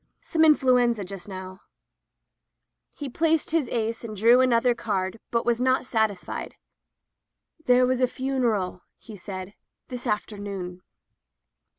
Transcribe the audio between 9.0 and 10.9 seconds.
said, "this afternoon."